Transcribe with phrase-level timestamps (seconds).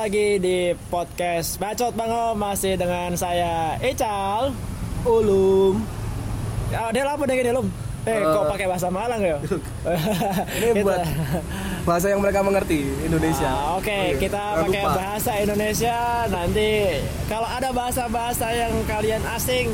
[0.00, 0.56] lagi di
[0.88, 4.48] podcast Bacot Bango masih dengan saya Ical
[5.04, 5.76] Ulum.
[6.72, 7.66] Ya, dia apa dengan Delum?
[8.00, 8.24] Eh, Eh.
[8.24, 9.36] kok pakai bahasa Malang ya?
[10.56, 11.04] Ini buat
[11.84, 13.44] bahasa yang mereka mengerti Indonesia.
[13.44, 14.16] Ah, Oke, Oh, iya.
[14.16, 14.96] kita Jangan pakai lupa.
[14.96, 15.96] bahasa Indonesia.
[16.26, 16.68] Nanti
[17.28, 19.68] kalau ada bahasa-bahasa yang kalian asing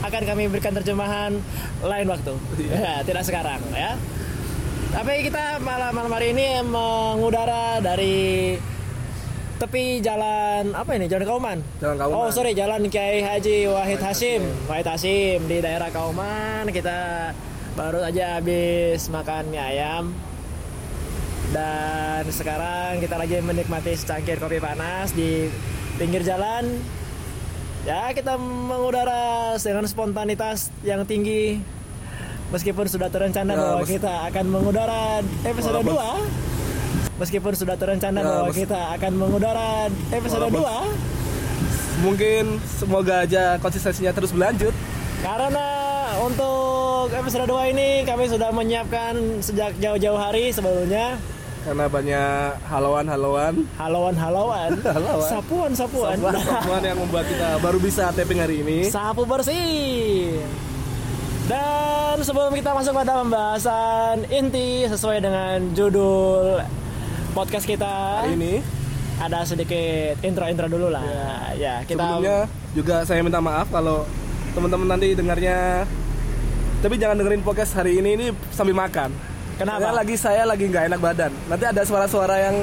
[0.00, 1.36] akan kami berikan terjemahan
[1.82, 2.32] lain waktu.
[2.58, 2.72] Iya.
[2.72, 3.92] Ya, tidak sekarang ya.
[4.88, 8.56] Tapi kita malam malam hari ini mengudara dari
[9.56, 11.06] tepi jalan apa ini?
[11.06, 11.58] Jalan Kauman.
[11.78, 12.16] Jalan Kauman.
[12.18, 14.42] Oh, sorry, Jalan Kiai Haji Wahid Hashim.
[14.66, 16.68] Wahid Hashim di daerah Kauman.
[16.68, 17.32] Kita
[17.72, 20.12] baru aja habis makan mie ayam.
[21.46, 25.48] Dan sekarang kita lagi menikmati secangkir kopi panas di
[25.96, 26.76] pinggir jalan.
[27.86, 31.62] Ya, kita mengudara dengan spontanitas yang tinggi.
[32.46, 36.55] Meskipun sudah terencana Ya, bahwa kita akan mengudara episode Walaupun- 2.
[37.16, 40.84] Meskipun sudah terencana Ya, bahwa kita akan mengudara episode Walaupun- 2.
[41.98, 44.76] Mungkin semoga aja konsistensinya terus berlanjut.
[45.18, 45.66] Karena
[46.18, 51.16] untuk episode 2 ini kami sudah menyiapkan sejak jauh-jauh hari sebelumnya
[51.62, 55.26] Karena banyak halauan-halauan halauan-halauan, Halauan.
[55.26, 58.86] sapuan-sapuan, Sapuan yang membuat kita baru bisa taping hari ini.
[58.86, 60.36] sapu bersih.
[61.46, 66.62] Dan sebelum kita masuk pada pembahasan inti sesuai dengan judul
[67.36, 68.64] podcast kita, Hari ini
[69.20, 71.04] ada sedikit intro-intro dulu lah.
[71.60, 74.08] Ya, kita sebelumnya juga saya minta maaf kalau
[74.56, 75.84] teman-teman nanti dengarnya
[76.80, 79.12] tapi jangan dengerin podcast hari ini ini sambil makan.
[79.60, 79.84] Kenapa?
[79.84, 81.32] Karena lagi saya lagi nggak enak badan.
[81.48, 82.56] Nanti ada suara-suara yang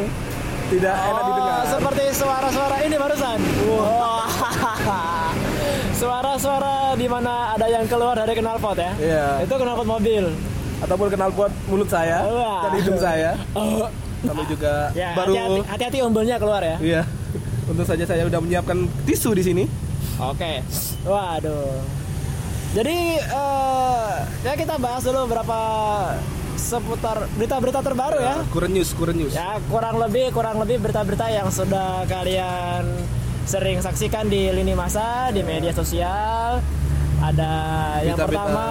[0.73, 1.53] tidak enak didengar.
[1.53, 3.39] Oh, seperti suara-suara ini barusan.
[3.69, 4.25] Wah.
[6.03, 8.91] Suara-suara di mana ada yang keluar dari knalpot ya.
[8.97, 9.25] Iya.
[9.45, 10.33] Itu knalpot mobil.
[10.83, 12.67] Ataupun kenal pot mulut saya Wah.
[12.67, 13.39] dan hidung saya.
[13.55, 13.87] Oh.
[14.23, 16.77] Kami juga Ya, baru hati-hati, umbelnya keluar ya.
[16.79, 17.01] Iya.
[17.63, 19.63] Untung saja saya udah menyiapkan tisu di sini.
[20.17, 20.63] Oke.
[21.03, 21.79] Waduh.
[22.73, 24.11] Jadi eh,
[24.41, 25.59] ya kita bahas dulu berapa
[26.55, 28.35] seputar berita-berita terbaru ya.
[28.49, 29.33] Kurang news, kurang news.
[29.33, 32.83] Ya kurang lebih kurang lebih berita-berita yang sudah kalian
[33.43, 36.63] sering saksikan di lini masa di media sosial.
[37.19, 37.51] Ada
[38.03, 38.25] yang Berita-berita.
[38.27, 38.65] pertama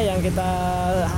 [0.00, 0.50] yang kita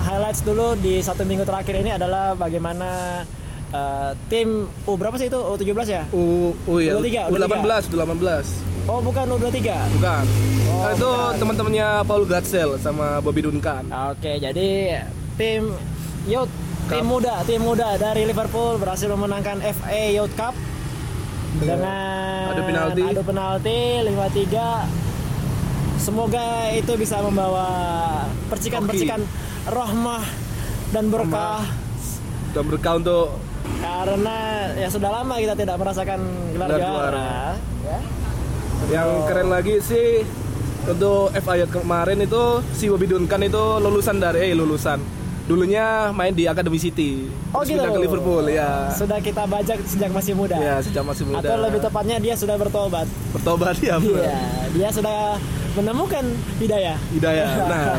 [0.03, 3.23] highlights dulu di satu minggu terakhir ini adalah bagaimana
[3.71, 4.49] eh, tim
[4.85, 6.03] U berapa sih itu U17 ya?
[6.11, 6.97] U, U ya.
[6.97, 8.45] U23, U18, U18.
[8.87, 9.61] Oh bukan U23.
[9.95, 10.25] Bukan.
[10.71, 13.87] Oh, Kan itu teman-temannya Paul Gatsel sama Bobby Duncan.
[14.09, 15.01] Oke, jadi
[15.37, 15.75] tim
[16.25, 16.51] Youth,
[16.87, 17.11] tim Cup.
[17.11, 20.55] muda, tim muda dari Liverpool berhasil memenangkan FA Youth Cup
[21.57, 23.03] dengan Adu penalti.
[23.05, 24.87] adu penalti 5-3.
[26.01, 27.67] Semoga itu bisa membawa
[28.49, 29.21] percikan-percikan
[29.67, 30.25] rahmah
[30.91, 31.61] dan berkah
[32.51, 33.27] Dan berkah untuk
[33.91, 34.39] karena
[34.77, 36.21] ya sudah lama kita tidak merasakan
[36.51, 37.11] gelar Gelar juara.
[37.11, 37.31] juara.
[37.83, 37.99] Ya.
[38.91, 40.23] yang keren lagi sih
[40.83, 42.43] untuk FA Youth kemarin itu
[42.73, 44.99] si Bobby Duncan itu lulusan dari eh lulusan
[45.43, 47.75] dulunya main di Academy City Oh gitu.
[47.75, 50.55] pindah ke Liverpool ya Sudah kita bajak sejak masih muda.
[50.55, 53.11] ya sejak masih muda Atau lebih tepatnya dia sudah bertobat.
[53.35, 54.39] bertobat ya bro Iya,
[54.71, 55.19] dia sudah
[55.75, 56.23] menemukan
[56.57, 56.95] hidayah.
[57.11, 57.99] hidayah benar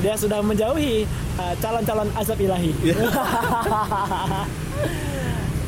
[0.00, 2.70] Dia sudah menjauhi uh, calon-calon azab ilahi.
[2.80, 2.96] Iya.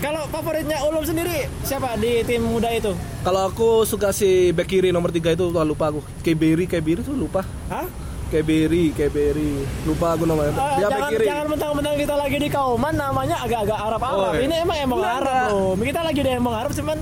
[0.02, 2.90] Kalau favoritnya Ulum sendiri siapa di tim muda itu?
[3.22, 7.14] kalau aku suka si back kiri nomor 3 itu wah, lupa aku Keberi Keberi tuh
[7.14, 7.86] lupa Hah?
[8.26, 12.94] Keberi Keberi lupa aku namanya Uh, dia jangan kiri jangan mentang-mentang kita lagi di Kauman
[12.98, 14.18] namanya agak-agak Arab-Arab.
[14.18, 14.42] Oh, iya.
[14.42, 15.78] Ini emang emang Enggak, Arab loh.
[15.78, 16.98] Kita lagi di emang Arab cuman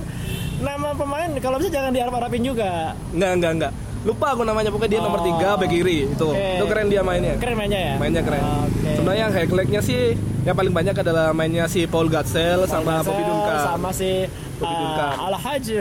[0.61, 2.93] nama pemain kalau bisa jangan di Arab-Arabin juga.
[3.17, 5.29] enggak enggak enggak lupa aku namanya pokoknya dia nomor Oh.
[5.29, 6.57] 3 back kiri itu Oke.
[6.57, 7.93] itu keren dia mainnya Keren mainnya ya?
[7.95, 8.91] mainnya keren Oke.
[8.95, 10.01] sebenarnya yang highlightnya sih
[10.41, 14.25] yang paling banyak adalah mainnya si Paul Gatsel sama Marcel Bobby Duncan sama si
[14.57, 15.13] Bobby uh, Duncan.
[15.21, 15.75] Al Haji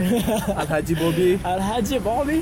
[0.52, 2.38] Al Haji Bobby Al Haji Bobby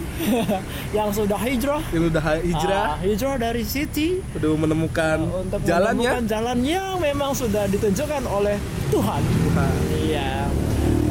[0.98, 6.26] yang sudah hijrah yang udah hijrah Ah, hijrah dari City udah menemukan untuk jalannya menemukan
[6.26, 8.58] jalan yang memang sudah ditunjukkan oleh
[8.88, 9.22] Tuhan.
[9.22, 9.72] Tuhan.
[10.00, 10.30] Iya.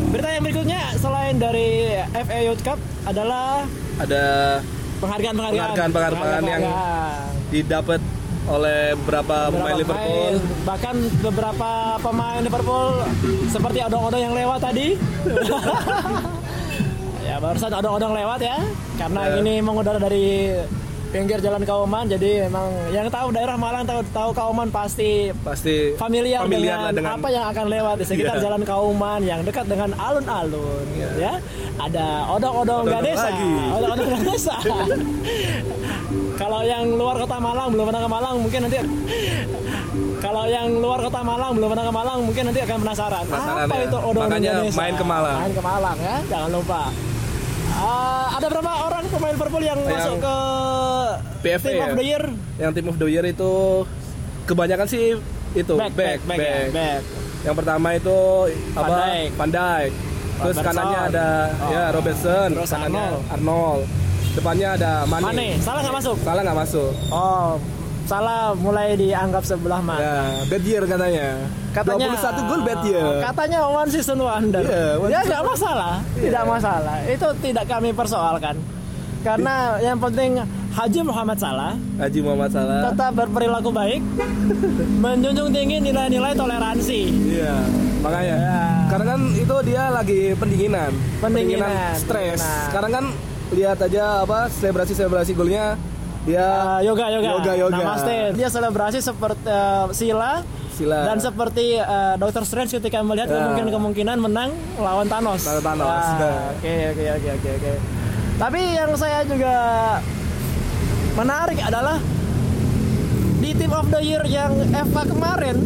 [0.08, 3.64] Berita yang berikutnya selain dari FA Youth Cup adalah
[3.98, 4.24] ada
[4.98, 7.50] penghargaan-penghargaan Penghargaan-penghargaan yang Penghargaan-penghargaan.
[7.50, 8.02] didapat
[8.48, 12.88] oleh beberapa Beberapa pemain Liverpool pemain, bahkan beberapa pemain Liverpool
[13.48, 14.88] seperti odong-odong yang lewat tadi.
[17.28, 18.58] ya barusan odong-odong lewat ya,
[18.96, 19.34] karena Ya.
[19.38, 20.56] ini mengudara dari
[21.08, 26.44] pinggir jalan Kauman, jadi memang yang tahu daerah Malang tahu tahu Kauman pasti pasti familiar,
[26.44, 28.44] familiar dengan, lah apa yang akan lewat di sekitar Iya.
[28.44, 31.10] jalan Kauman yang dekat dengan alun-alun Iya.
[31.18, 31.34] ya
[31.78, 33.50] ada odong-odong Odong-odong Gadesa lagi.
[33.72, 34.56] odong-odong Gadesa
[36.38, 38.80] Kalau yang luar kota Malang belum pernah ke Malang mungkin nanti
[40.18, 43.24] kalau yang luar kota Malang belum pernah ke Malang mungkin nanti akan penasaran.
[43.24, 43.84] Penasaran Apa ya?
[43.86, 44.78] itu odong Makanya Indonesia?
[44.78, 45.38] main ke Malang.
[45.40, 46.82] Main ke Malang ya, jangan lupa.
[47.78, 50.36] Ah, ada berapa orang pemain Liverpool yang, Yang masuk ke
[51.40, 51.94] PFA Team of ya?
[51.94, 52.24] the Year?
[52.58, 53.52] Yang Team of the Year itu
[54.44, 55.06] kebanyakan sih
[55.54, 57.02] itu Back, back, back, ya, back.
[57.44, 58.18] Yang pertama itu
[58.74, 58.96] apa?
[59.32, 59.92] Van Dijk.
[60.38, 60.66] Terus Robertson.
[60.68, 61.70] kanannya ada Oh.
[61.72, 63.24] ya Robertson, Terus kanannya Arnold.
[63.32, 63.82] Arnold.
[64.34, 65.24] Depannya ada Mane.
[65.24, 66.16] Mane, salah nggak masuk?
[66.22, 66.92] Salah nggak masuk.
[67.10, 67.52] Oh,
[68.08, 70.02] salah mulai dianggap sebelah mata.
[70.02, 70.18] Ya,
[70.48, 71.28] bad year katanya.
[71.76, 73.06] Katanya 21 gol bad year.
[73.22, 74.64] Katanya one season wonder.
[74.64, 76.98] Iya, one ya season masalah, tidak masalah.
[77.06, 78.56] Itu tidak kami persoalkan.
[79.22, 80.40] Karena yang penting
[80.72, 82.94] Haji Muhammad Salah Haji Muhammad Salah.
[82.94, 84.02] tetap berperilaku baik,
[85.04, 87.02] menjunjung tinggi nilai-nilai toleransi.
[87.36, 87.56] Iya,
[88.00, 88.36] makanya.
[88.40, 88.62] Ya.
[88.88, 90.92] Karena kan itu dia lagi pendinginan.
[91.20, 92.40] Pendinginan, stres.
[92.40, 92.68] pendinginan.
[92.72, 93.06] Sekarang kan
[93.52, 95.76] lihat aja apa selebrasi-selebrasi golnya
[96.28, 97.78] dia Uh, yoga yoga Yoga, yoga.
[97.80, 98.18] Namaste.
[98.36, 101.08] Dia selebrasi seperti uh, sila Sila.
[101.08, 102.44] dan seperti uh, Dr.
[102.44, 103.40] Strange ketika melihat Ya.
[103.40, 105.42] kemungkinan kemungkinan menang lawan Thanos.
[105.42, 106.34] Lawan Thanos, Ah, ya.
[106.54, 107.74] Oke oke oke oke oke.
[108.38, 109.56] Tapi yang saya juga
[111.16, 111.98] menarik adalah
[113.38, 115.58] di Team of the Year yang Eva kemarin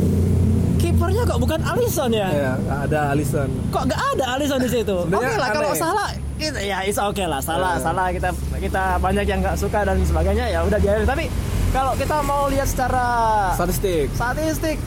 [0.78, 2.28] kipernya kok bukan Alisson ya?
[2.28, 3.50] ya, nggak ada Alisson.
[3.70, 4.96] Kok gak ada Alisson di situ?
[4.98, 6.10] Oke Sebenarnya lah kalau salah
[6.42, 7.84] kita ya is oke lah salah Ya.
[7.84, 11.30] salah kita kita banyak yang nggak suka dan sebagainya ya udah biarin tapi
[11.70, 13.06] kalau kita mau lihat secara
[13.54, 14.10] Statistik.
[14.12, 14.78] statistik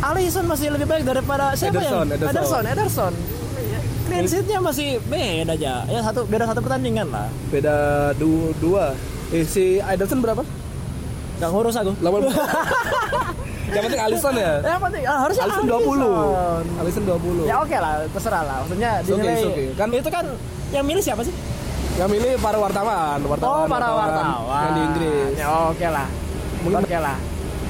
[0.00, 2.32] Alisson masih lebih baik daripada siapa Ederson, yang Ederson.
[2.32, 3.12] Ederson Ederson
[4.02, 7.76] clean sheetnya masih beda aja ya satu beda satu pertandingan lah Beda
[8.16, 8.96] du dua.
[9.30, 10.42] Eh si Ederson berapa?
[11.38, 12.26] nggak ngurus aku 80.
[13.70, 14.52] Yang penting Alisson ya.
[14.60, 16.80] yang penting ah, harusnya Alisson 20.
[16.80, 17.46] Alisson 20.
[17.46, 19.66] ya oke lah terserah lah maksudnya It's okay, okay.
[19.74, 20.24] Kan- itu kan
[20.70, 21.34] yang milih siapa sih
[21.96, 23.50] Yang milih para wartawan, wartawan.
[23.52, 24.26] oh para wartawan
[24.60, 25.32] Yang di Inggris.
[25.36, 26.06] ya oke lah
[26.60, 27.16] Mungkin- oke lah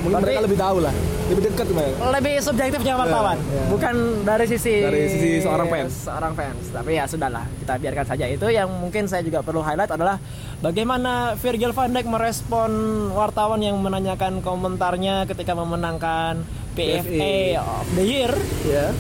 [0.00, 0.94] Mungkin Berarti- mereka lebih tahu lah.
[1.31, 1.88] Lebih dekat Mbak.
[2.11, 3.65] lebih subjektifnya wartawan, Ya, ya.
[3.71, 5.93] bukan dari sisi Dari sisi seorang fans.
[6.03, 6.62] Seorang fans.
[6.69, 8.25] Tapi ya sudahlah, kita biarkan saja.
[8.27, 10.19] Itu yang mungkin saya juga perlu highlight adalah
[10.59, 12.71] bagaimana Virgil van Dijk merespon
[13.11, 16.43] wartawan yang menanyakan komentarnya ketika memenangkan
[16.73, 18.32] PFA of the Year.
[18.65, 18.91] Ya.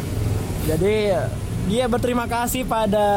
[0.66, 0.94] Jadi
[1.66, 3.08] dia berterima kasih pada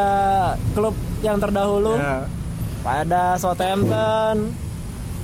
[0.73, 2.25] klub yang terdahulu, Ya.
[2.81, 4.49] pada Southampton,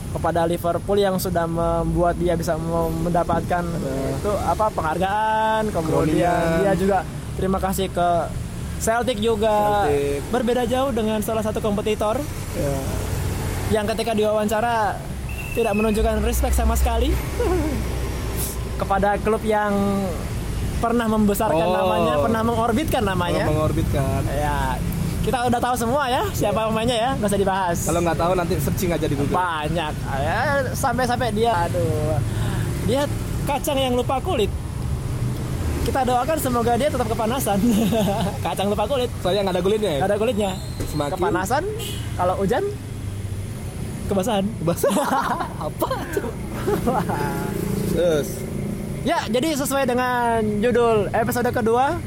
[0.10, 2.58] kepada Liverpool yang sudah membuat dia bisa
[3.00, 3.62] mendapatkan
[4.12, 6.60] itu apa penghargaan kemudian Kronian.
[6.60, 6.98] dia juga
[7.34, 8.10] terima kasih ke
[8.78, 10.26] Celtic juga Celtic.
[10.30, 12.18] berbeda jauh dengan salah satu kompetitor
[12.52, 12.74] Ya.
[13.72, 14.98] yang ketika diwawancara
[15.52, 17.14] tidak menunjukkan respect sama sekali
[18.80, 19.74] kepada klub yang
[20.80, 21.76] pernah membesarkan Oh.
[21.76, 23.44] namanya, pernah mengorbitkan namanya.
[23.46, 24.24] Mengorbitkan.
[24.32, 24.80] Ya,
[25.20, 27.78] kita udah tahu semua ya siapa pemainnya ya, nggak usah dibahas.
[27.84, 29.36] Kalau nggak tahu nanti searching aja di Google.
[29.36, 30.40] banyak, ya,
[30.72, 32.18] sampai-sampai dia, aduh,
[32.86, 33.04] dia
[33.44, 34.50] kacang yang lupa kulit.
[35.80, 37.58] Kita doakan semoga dia tetap kepanasan.
[38.46, 40.02] kacang lupa kulit, Soalnya nggak ada kulitnya ya.
[40.06, 40.52] ada kulitnya.
[40.86, 41.64] Semakin Kepanasan,
[42.16, 42.64] kalau hujan,
[44.08, 44.46] kebasahan.
[44.64, 44.94] basah.
[45.66, 45.88] Apa?
[47.90, 48.28] Terus.
[49.00, 51.98] Ya, jadi sesuai dengan judul episode kedua,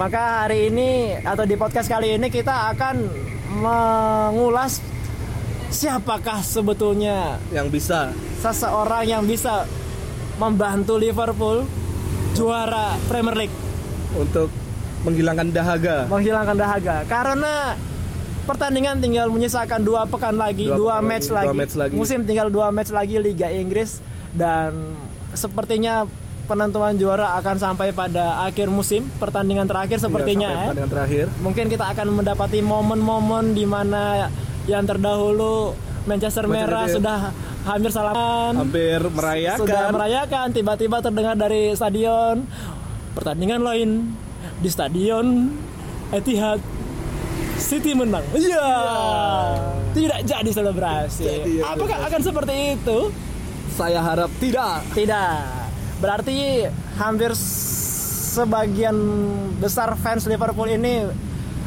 [0.00, 3.04] maka hari ini atau di podcast kali ini kita akan
[3.60, 4.80] mengulas
[5.68, 8.08] siapakah sebetulnya yang bisa
[8.40, 9.68] seseorang yang bisa
[10.40, 11.68] membantu Liverpool
[12.32, 13.56] juara Premier League,
[14.16, 14.48] untuk
[15.04, 16.08] menghilangkan dahaga.
[16.08, 16.96] menghilangkan dahaga.
[17.04, 17.76] Karena
[18.48, 21.44] pertandingan tinggal menyisakan dua pekan lagi, Dua dua, pekan match lagi, lagi.
[21.44, 21.94] dua match lagi.
[22.00, 24.00] Musim tinggal dua match lagi Liga Inggris
[24.32, 24.96] dan
[25.36, 26.08] sepertinya
[26.50, 30.66] penentuan juara akan sampai pada akhir musim pertandingan terakhir sepertinya Iya, sampai ya.
[30.66, 31.24] pertandingan terakhir.
[31.38, 34.26] Mungkin kita akan mendapati momen-momen di mana
[34.66, 36.96] yang terdahulu Manchester Manchester Merah United.
[36.96, 37.18] sudah
[37.62, 39.60] hampir salaman Hampir merayakan.
[39.60, 42.42] sudah merayakan tiba-tiba terdengar dari stadion
[43.12, 43.90] pertandingan lain
[44.58, 45.54] di stadion
[46.10, 46.58] Etihad
[47.56, 48.24] City menang.
[48.32, 48.66] Iya.
[49.90, 51.22] Tidak jadi selebrasi.
[51.22, 52.98] Jadi ya, Apakah akan seperti itu?
[53.70, 54.80] Saya harap tidak.
[54.90, 55.59] Tidak.
[56.00, 56.64] Berarti
[56.96, 57.30] hampir
[58.30, 58.96] sebagian
[59.56, 61.04] besar fans Liverpool ini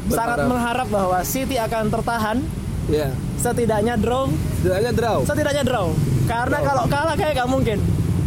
[0.06, 0.50] sangat Berharap.
[0.50, 2.38] mengharap bahwa City akan tertahan
[2.84, 3.08] Ya.
[3.38, 5.18] setidaknya draw, Setidaknya draw.
[5.24, 5.86] setidaknya draw.
[6.24, 6.66] Karena Draw.
[6.66, 7.78] kalau kalah kayak gak mungkin.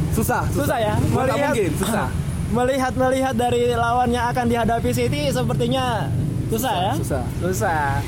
[0.10, 0.96] Susah, Susah ya.
[0.98, 2.10] Bukan nggak mungkin, susah.
[2.58, 6.10] melihat melihat dari lawan yang akan dihadapi City sepertinya
[6.48, 6.94] susah, ya.
[6.96, 7.24] susah.
[7.38, 8.02] Susah.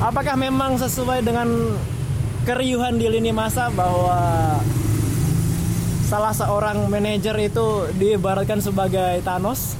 [0.00, 1.48] Apakah memang sesuai dengan
[2.44, 4.16] keriuhan di lini masa bahwa
[6.14, 9.74] salah seorang manajer itu diibaratkan sebagai Thanos?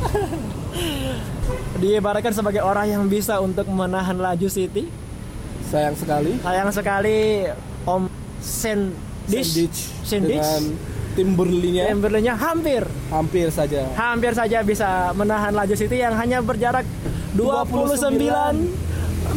[1.84, 4.88] diibaratkan sebagai orang yang bisa untuk menahan laju City?
[5.68, 6.40] sayang sekali.
[6.40, 7.52] Sayang sekali
[7.84, 8.08] Om
[8.40, 9.78] Sendich Sandwich
[10.08, 10.62] Sandwich dengan
[11.12, 12.88] tim Timberlake-nya hampir.
[13.12, 13.92] Hampir saja.
[13.92, 16.88] Hampir saja bisa menahan laju City yang hanya berjarak
[17.36, 18.08] 29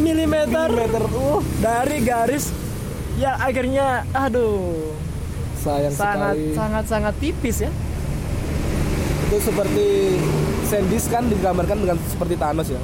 [0.00, 1.44] mm meter uh.
[1.60, 2.48] dari garis
[3.20, 4.96] yang akhirnya aduh
[5.60, 7.70] sayang sangat sekali sangat sangat tipis ya
[9.22, 9.86] itu seperti
[10.64, 12.82] Sandys kan digambarkan dengan seperti Thanos ya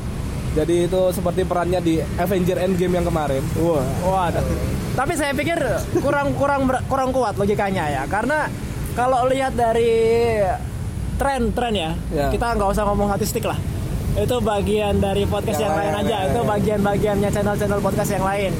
[0.54, 4.44] jadi itu seperti perannya di Avenger Endgame yang kemarin wah Waduh.
[4.96, 5.60] Tapi saya pikir
[6.00, 8.48] kurang kurang kurang kuat logikanya ya, karena
[8.96, 10.40] kalau lihat dari
[11.16, 12.32] tren-tren ya, Ya.
[12.32, 13.60] kita nggak usah ngomong statistik lah.
[14.16, 16.48] Itu bagian dari podcast Yang yang, lain lain, aja, yang itu lain.
[16.48, 18.52] bagian-bagiannya channel-channel podcast yang lain.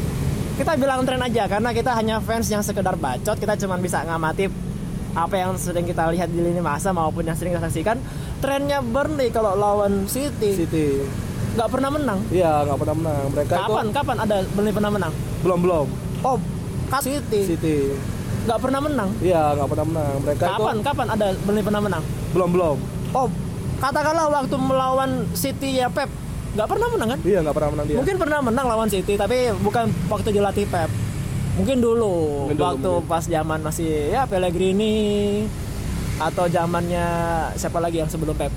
[0.56, 4.48] Kita bilang tren aja karena kita hanya fans yang sekedar bacot, kita cuma bisa ngamati
[5.12, 8.00] apa yang sering kita lihat di lini masa maupun yang sering kita saksikan.
[8.36, 11.04] Trennya Burnley kalau lawan City City
[11.56, 12.20] nggak pernah menang.
[12.28, 13.84] iya nggak pernah menang mereka Kapan?
[13.84, 15.12] itu Kapan ada Burnley pernah menang?
[15.40, 15.86] belum belum
[16.20, 16.36] Oh,
[17.00, 17.76] City City
[18.44, 19.08] nggak pernah menang.
[19.20, 20.74] iya nggak pernah menang mereka Kapan?
[20.74, 22.02] itu Kapan ada Burnley pernah menang?
[22.32, 22.76] belum belum
[23.12, 23.28] Oh,
[23.76, 26.12] katakanlah waktu melawan City ya Pep
[26.56, 27.18] nggak pernah menang kan?
[27.22, 30.88] iya nggak pernah menang dia Mungkin pernah menang lawan City, tapi bukan waktu dilatih Pep.
[31.54, 33.08] Mungkin dulu, Mungkin dulu, waktu mungkin.
[33.08, 34.96] pas zaman masih ya Pellegrini
[36.16, 37.06] atau zamannya
[37.54, 38.52] siapa lagi yang sebelum Pep?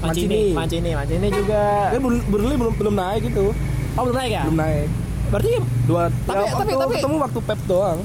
[0.00, 1.88] Mancini, Mancini, Mancini juga.
[1.90, 3.52] kan Bur- Burnley belum belum naik gitu
[3.94, 4.42] Oh belum naik ya?
[4.44, 4.88] belum naik
[5.26, 5.50] Berarti
[5.84, 7.98] dua Tapi- ya, tapi- tapi- ketemu waktu Pep doang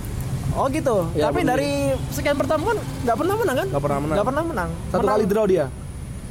[0.49, 0.95] oh gitu.
[1.13, 1.49] Ya, tapi Burnley.
[1.49, 1.71] dari
[2.09, 3.67] sekian pertemuan nggak pernah menang kan?
[3.69, 4.69] nggak pernah menang Nggak pernah menang.
[4.85, 5.65] satu Menang- kali draw dia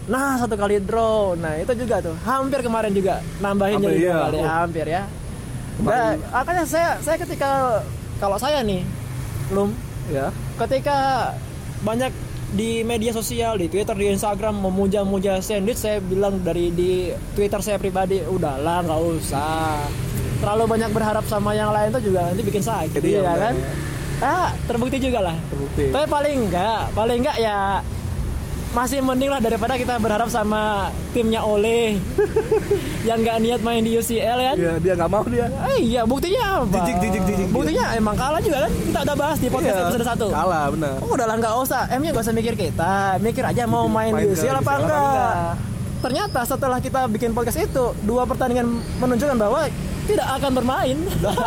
[0.09, 4.17] Nah satu kali draw, nah itu juga tuh hampir kemarin juga nambahin Hampir, jadi iya.
[4.25, 4.49] kali, Oh.
[4.49, 5.03] hampir ya.
[5.77, 5.93] Kemarin.
[5.93, 7.50] Nah, makanya saya saya ketika
[8.17, 8.83] kalau saya nih,
[9.53, 9.69] belum
[10.09, 11.31] ya ketika
[11.85, 12.09] banyak
[12.49, 17.77] di media sosial di Twitter di Instagram memuja-muja sandwich saya bilang dari di Twitter saya
[17.77, 19.85] pribadi udahlah nggak usah
[20.41, 23.37] terlalu banyak berharap sama yang lain tuh juga nanti bikin sakit Jadi ya ya udah,
[23.37, 23.71] kan ya.
[24.25, 27.59] ah terbukti juga lah terbukti tapi paling enggak, paling enggak ya
[28.79, 31.99] masih mending lah daripada kita berharap sama timnya Ole
[33.03, 34.55] yang nggak niat main di UCL kan.
[34.55, 36.87] Iya, dia nggak mau dia Eh, iya, buktinya apa?
[36.87, 37.49] Jijik, jijik, jijik.
[37.51, 38.71] Buktinya emang kalah juga kan?
[38.71, 40.31] Kita udah bahas di podcast Iya, episode 1.
[40.31, 41.83] kalah benar Oh, udah lah nggak usah.
[41.91, 43.19] M-nya nggak usah mikir kita.
[43.19, 45.35] Mikir aja mau main, Main di UCL apa UCL apa enggak.
[45.99, 48.71] Ternyata setelah kita bikin podcast itu, dua pertandingan
[49.03, 49.67] menunjukkan bahwa
[50.07, 50.97] tidak akan bermain.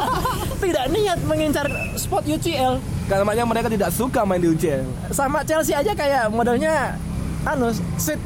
[0.67, 2.77] tidak niat mengincar spot UCL.
[3.09, 6.95] karena mereka tidak suka main di UCL sama Chelsea aja kayak modelnya
[7.43, 7.67] anu
[7.97, 8.19] sit.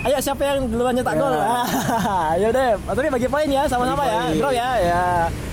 [0.00, 1.20] Ayo siapa yang duluan nyetak Ya.
[1.20, 1.34] gol?
[2.40, 2.48] Ya.
[2.56, 2.72] Deh.
[2.80, 4.32] Tapi bagi poin ya sama-sama ya.
[4.32, 5.02] draw ya ya.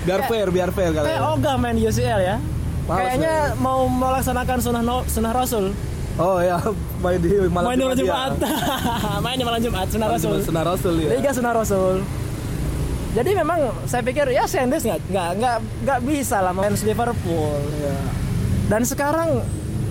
[0.02, 2.36] Biar Kayak- fair biar fair kayak kalian ogah main UCL ya.
[2.88, 5.76] Males kayaknya mau melaksanakan sunnah no, sunnah rasul.
[6.16, 6.56] Oh ya.
[7.04, 8.32] Main di malam main Jumat, Jumat.
[8.40, 8.50] Ya.
[9.24, 10.34] main di malam Jumat sunnah rasul.
[10.42, 11.08] Sunnah Rasul ya.
[11.14, 12.02] Liga sunnah rasul.
[13.14, 17.60] Jadi memang saya pikir ya Sanders nggak nggak nggak nggak bisa lah main Liverpool.
[17.78, 17.94] Ya.
[18.66, 19.40] dan sekarang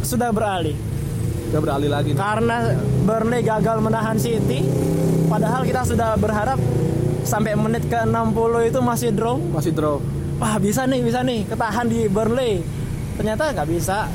[0.02, 0.76] sudah beralih
[1.48, 2.20] udah beralih lagi nih.
[2.20, 2.58] karena
[3.04, 4.60] Burnley gagal menahan City
[5.28, 6.60] padahal kita sudah berharap
[7.24, 8.32] sampai menit ke 60
[8.66, 9.36] itu masih draw.
[9.52, 10.00] Masih draw.
[10.38, 12.64] Wah bisa nih bisa nih ketahan di Burnley.
[13.16, 14.08] Ternyata nggak bisa.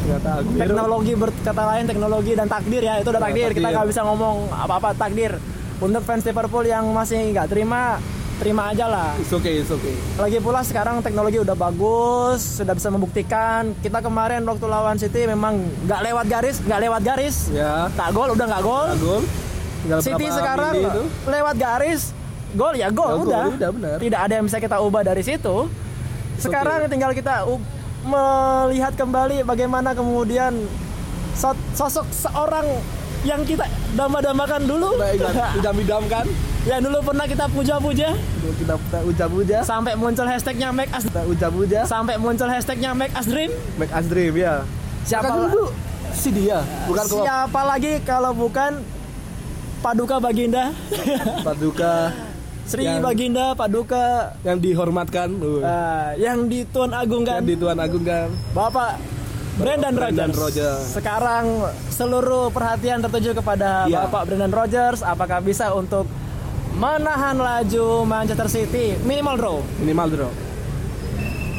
[0.00, 3.48] Ternyata Aguero teknologi berkata lain teknologi dan takdir ya itu udah Ya, takdir.
[3.50, 3.74] Kita takdir.
[3.74, 5.32] nggak bisa ngomong apa-apa takdir.
[5.80, 7.98] Untuk fans Liverpool yang masih nggak terima
[8.40, 9.12] terima aja lah.
[9.20, 9.92] It's okay it's okay.
[10.16, 13.76] Lagi pula sekarang teknologi udah bagus sudah bisa membuktikan.
[13.78, 17.36] Kita kemarin waktu lawan City memang nggak lewat garis nggak lewat garis.
[17.52, 17.92] Ya.
[17.92, 18.88] Tak gol udah nggak gol.
[18.96, 19.22] Gol.
[19.80, 20.72] Tinggal City sekarang
[21.28, 22.16] lewat garis
[22.50, 23.44] gol ya gol Ya, gol, udah.
[23.54, 23.96] udah, benar.
[24.00, 25.68] Tidak ada yang bisa kita ubah dari situ.
[26.40, 27.44] Sekarang tinggal kita
[28.00, 30.56] melihat kembali bagaimana kemudian
[31.36, 32.64] so- sosok seorang
[33.22, 34.96] yang kita damba-dambakan dulu.
[34.96, 35.20] Baik,
[35.58, 36.26] udah idamkan.
[36.60, 38.08] Yang dulu pernah kita puja-puja.
[38.56, 43.24] Kita kita uja-uja sampai muncul hashtagnya make us kita uja-uja sampai muncul hashtagnya make us
[43.24, 43.48] dream.
[43.80, 44.60] make us dream ya.
[45.04, 45.72] Siapa dulu.
[46.12, 46.60] Si dia.
[46.84, 48.82] Bukan Siapa lagi kalau bukan
[49.80, 50.76] Paduka Baginda,
[51.46, 52.12] Paduka.
[52.68, 54.36] Sri Yang- Baginda Paduka.
[54.44, 55.28] Yang dihormatkan.
[55.40, 58.28] Uh, yang dituan agungkan yang di Tuan Agung kan.
[58.52, 59.00] Bapak
[59.60, 59.92] Brendan.
[60.32, 60.82] Rodgers.
[60.90, 61.44] Sekarang
[61.88, 64.08] seluruh perhatian tertuju kepada Iya.
[64.08, 65.04] Bapak Brendan Rodgers.
[65.04, 66.08] Apakah bisa untuk
[66.72, 69.56] menahan laju Manchester City minimal draw?
[69.76, 70.32] minimal draw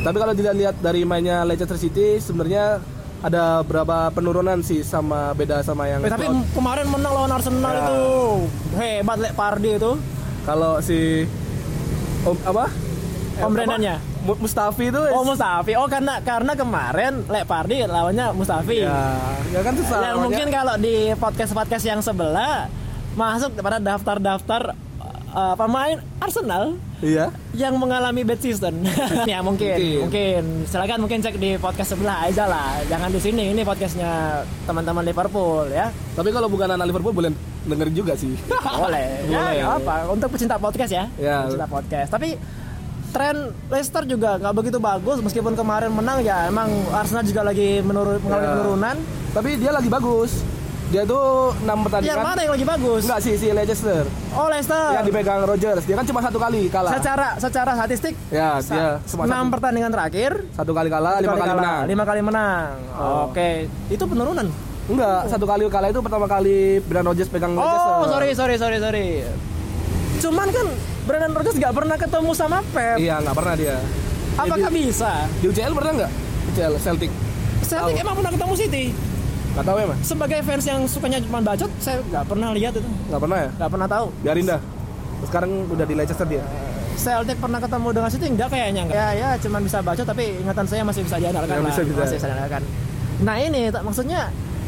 [0.02, 2.82] tapi kalau dilihat dari mainnya Leicester City sebenarnya
[3.22, 7.82] ada berapa penurunan sih sama beda sama yang Eh, tapi kemarin menang lawan Arsenal Ya.
[7.84, 8.02] itu
[8.74, 9.92] hebat Lek Pardi itu.
[10.42, 11.30] kalau si
[12.24, 12.66] Om apa
[13.38, 13.52] Om?
[13.52, 13.96] Brendannya?
[14.22, 15.74] Mu- Mustafi itu Oh Mustafi.
[15.74, 18.82] Oh karena karena kemarin Lek Pardi lawannya Mustafi.
[18.82, 19.18] ya,
[19.50, 20.24] ya kan susah yang namanya.
[20.24, 22.70] mungkin kalau di podcast-podcast yang sebelah
[23.12, 24.78] masuk pada daftar-daftar
[25.32, 27.34] eh, pemain Arsenal Iya.
[27.52, 28.86] yang mengalami bad season.
[29.26, 30.00] ya mungkin, Mungkin.
[30.06, 30.44] mungkin.
[30.70, 32.78] Silakan mungkin cek di podcast sebelah aja lah.
[32.86, 33.50] Jangan di sini.
[33.50, 35.90] Ini podcastnya teman-teman Liverpool ya.
[36.14, 37.34] Tapi kalau bukan anak Liverpool boleh
[37.66, 38.38] dengerin juga sih.
[38.78, 39.26] Boleh.
[39.26, 39.54] ya, Boleh.
[39.58, 39.96] nggak apa.
[40.14, 41.10] Untuk pecinta podcast ya.
[41.18, 41.42] Ya.
[41.44, 42.10] Pecinta podcast.
[42.12, 42.38] Tapi
[43.12, 43.36] tren
[43.68, 48.42] Leicester juga nggak begitu bagus meskipun kemarin menang ya emang Arsenal juga lagi menurun mengalami
[48.42, 48.52] Ya.
[48.54, 48.96] penurunan.
[49.32, 50.32] Tapi dia lagi bagus.
[50.88, 52.20] Dia tuh 6 Yang pertandingan.
[52.20, 53.02] mana yang lagi bagus?
[53.02, 54.04] Enggak sih si Leicester.
[54.32, 54.92] Oh Leicester.
[54.92, 55.84] Yang dipegang Rogers.
[55.86, 56.92] Dia kan cuma satu kali kalah.
[56.94, 61.42] secara secara statistik Ya, dia cuma enam satu, pertandingan terakhir satu kali kalah, lima kali,
[61.42, 61.82] kalah, menang.
[61.88, 62.68] lima kali menang.
[62.94, 63.28] Oh.
[63.28, 63.50] Oke,
[63.88, 64.48] itu penurunan.
[64.84, 67.92] Enggak, satu kali kalah itu pertama kali Brendan Rodgers pegang Leicester.
[67.94, 69.08] Oh, sorry, sorry, sorry, sorry.
[70.20, 70.68] Cuman kan
[71.12, 72.96] Brendan Rodgers nggak pernah ketemu sama Pep.
[72.96, 73.76] Iya, nggak pernah dia.
[74.34, 75.12] Apakah Di, bisa?
[75.38, 76.12] di UCL pernah nggak?
[76.48, 77.12] UCL Celtic.
[77.62, 78.04] Celtic Tahu.
[78.08, 78.84] emang pernah ketemu City.
[79.52, 79.98] Nggak tahu ya, Mas?
[80.02, 83.50] Sebagai fans yang sukanya cuma bacot, saya nggak pernah lihat itu, Nggak pernah ya?
[83.52, 84.06] nggak pernah tahu.
[84.24, 84.62] Biarin dah.
[85.22, 86.44] Sekarang udah di Leicester dia.
[86.94, 88.96] Celtic pernah ketemu dengan City enggak kayaknya enggak.
[88.96, 91.68] Ya ya cuma bisa baca tapi ingatan saya masih bisa diandalkan Ya, lah.
[91.68, 92.00] bisa, bisa.
[92.00, 92.62] Masih bisa diandalkan.
[93.20, 94.22] Nah ini tak- maksudnya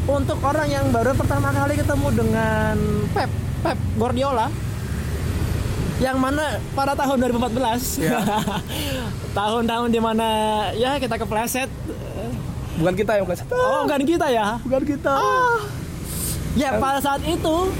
[0.04, 2.76] untuk orang yang baru pertama kali ketemu dengan
[3.10, 3.32] Pep
[3.64, 4.52] Pep Guardiola
[6.04, 8.20] yang mana pada tahun 2014 Ya.
[9.38, 10.28] tahun-tahun di mana
[10.74, 11.70] ya kita kepleset
[12.74, 13.46] Bukan kita yang kasih.
[13.48, 15.14] oh bukan kita ya Bukan kita.
[16.54, 17.70] ya pada saat itu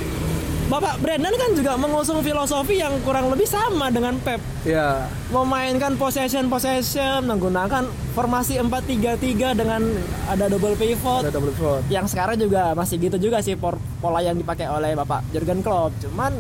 [0.65, 5.05] Bapak Brandon kan juga mengusung filosofi yang kurang lebih sama dengan Pep Ya.
[5.29, 9.85] memainkan possession possession menggunakan formasi 4-3-3 dengan
[10.25, 11.83] ada double pivot Ada double pivot.
[11.91, 13.61] yang sekarang juga masih gitu juga sih
[14.01, 16.33] pola yang dipakai oleh Bapak Jurgen Klopp cuman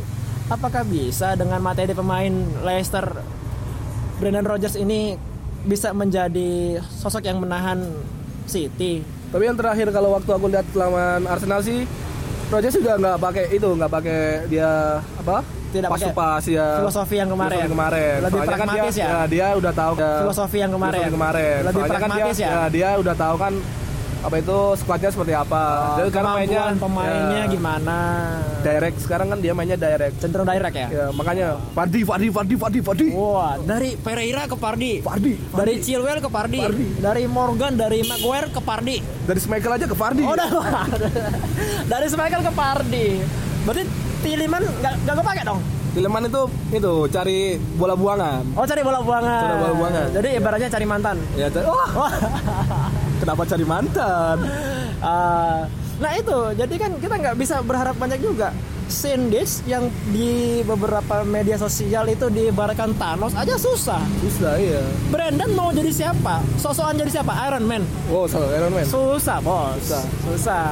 [0.48, 3.04] apakah bisa dengan materi pemain Leicester
[4.20, 5.16] Brendan Rodgers ini
[5.64, 7.80] bisa menjadi sosok yang menahan
[8.44, 9.00] City
[9.32, 11.88] Tapi yang terakhir kalau waktu aku lihat lawan Arsenal sih
[12.52, 14.20] Rodgers juga nggak pakai itu, nggak pakai
[14.52, 15.40] dia apa?
[15.74, 16.78] Tidak pakai pas ya.
[16.78, 17.56] filosofi yang kemarin.
[17.56, 18.14] Filosofi kemarin.
[18.14, 19.08] Lebih Soalnya kan dia, pragmatis ya?
[19.26, 20.94] Dia udah tahu ya, Filosofi yang kemarin.
[20.94, 21.58] filosofi kemarin.
[21.64, 22.62] Lebih Soalnya kan pragmatis dia, ya?
[22.70, 23.52] dia udah tahu kan
[24.24, 25.62] apa itu squadnya seperti apa.
[25.94, 27.98] Jadi sekarang mainnya pemainnya ya, gimana
[28.64, 30.16] Direct sekarang kan dia mainnya direct.
[30.16, 33.06] cenderung direct ya Ya, makanya Fardi, Fardi, Fardi, Fardi, Fardi.
[33.12, 35.04] Wah, dari Pereira ke Pardi.
[35.04, 36.56] Fardi, Dari Chilwell ke Pardi.
[36.58, 36.86] Pardi.
[36.96, 38.96] Dari Morgan, dari Maguire ke Pardi.
[39.28, 40.24] Dari Schmeichel aja ke Fardi.
[40.24, 40.48] Oh, udah.
[41.92, 43.06] dari Schmeichel ke Pardi.
[43.62, 43.82] Berarti
[44.20, 45.60] Tiliman nggak nggak kepake dong?
[45.92, 47.38] Tilleman itu itu cari
[47.76, 48.42] bola buangan.
[48.56, 49.42] Oh, cari bola buangan.
[49.44, 50.06] Cari bola buangan.
[50.10, 51.16] Jadi ibaratnya cari mantan.
[51.36, 52.10] Ya, cari- Wah.
[53.24, 54.36] kenapa cari mantan?
[55.00, 55.64] Ah,
[55.96, 58.52] nah itu, jadi kan kita nggak bisa berharap banyak juga.
[58.84, 64.04] Sindis yang di beberapa media sosial itu diibaratkan Thanos aja susah.
[64.20, 64.84] Bisa iya.
[65.08, 66.44] Brandon mau jadi siapa?
[66.60, 67.32] Sosokan jadi siapa?
[67.48, 67.80] Iron Man.
[68.12, 68.84] Oh, so Iron Man.
[68.84, 69.80] Susah, bos.
[69.80, 70.04] Susah.
[70.28, 70.68] Susah.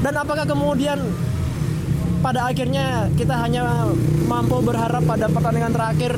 [0.00, 1.00] Dan apakah kemudian
[2.24, 3.92] pada akhirnya kita hanya
[4.24, 6.16] mampu berharap pada pertandingan terakhir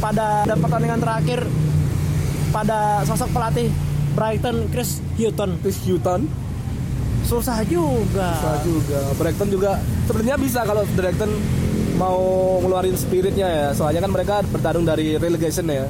[0.00, 1.40] pada pada pertandingan terakhir
[2.50, 3.70] pada sosok pelatih
[4.14, 6.26] Brighton Chris Hutton Chris Hutton
[7.30, 8.34] susah juga.
[8.34, 9.00] bisa juga.
[9.14, 9.70] Brighton juga
[10.10, 11.30] sebenarnya bisa kalau Brighton
[11.94, 12.18] mau
[12.64, 13.66] ngeluarin spiritnya ya.
[13.70, 15.86] Soalnya kan mereka bertarung dari relegation ya.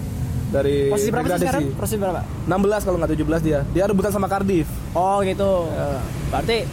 [0.50, 1.46] Dari Posisi berapa sih degradasi.
[1.46, 1.78] sekarang?
[1.78, 2.20] Posisi berapa?
[2.44, 3.58] 16 kalau nggak 17 dia.
[3.70, 4.66] Dia rebutan sama Cardiff.
[4.92, 5.70] Oh gitu.
[6.28, 6.66] Berarti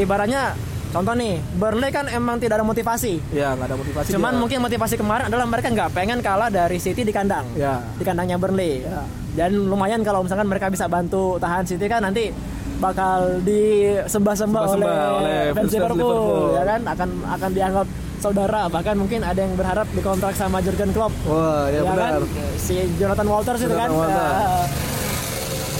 [0.00, 0.56] ibaratnya
[0.90, 3.20] contoh nih, Burnley kan emang tidak ada motivasi.
[3.30, 4.08] Ya, nggak ada motivasi.
[4.16, 4.40] Cuman dia.
[4.40, 7.44] mungkin motivasi kemarin adalah mereka nggak pengen kalah dari City di kandang.
[7.54, 7.84] Ya.
[8.00, 8.88] Di kandangnya Burnley.
[8.88, 9.04] Ya.
[9.30, 12.34] Dan lumayan kalau misalkan mereka bisa bantu tahan City kan nanti
[12.76, 16.44] bakal disembah-sembah oleh, oleh fans Liverpool, Liverpool.
[16.56, 21.12] ya kan akan akan dianggap saudara bahkan mungkin ada yang berharap dikontrak sama Jurgen Klopp
[21.24, 22.20] Wah, ya, kan benar.
[22.56, 24.70] si Jonathan Walters itu kan Jonathan Walters.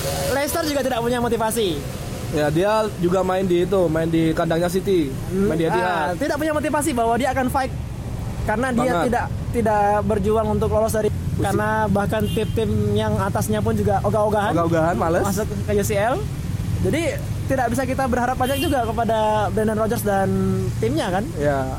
[0.00, 0.30] Ya.
[0.30, 1.68] Leicester juga tidak punya motivasi
[2.30, 2.70] Ya, dia
[3.02, 6.14] juga main di itu, main di kandangnya City, main di Ah, Etihad.
[6.14, 7.74] tidak punya motivasi bahwa dia akan fight
[8.46, 9.04] karena dia Banget.
[9.04, 14.94] tidak tidak berjuang untuk lolos dari karena bahkan tim-tim yang atasnya pun juga ogah-ogahan Ogah-ogahan,
[14.94, 15.24] males.
[15.24, 16.14] masuk ke UCL.
[16.80, 17.02] Jadi
[17.44, 19.18] tidak bisa kita berharap banyak juga kepada
[19.50, 20.28] Brendan Rodgers dan
[20.78, 21.24] timnya kan.
[21.36, 21.76] Ya,